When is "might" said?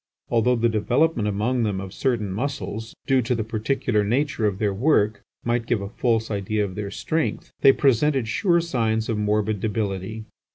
5.45-5.67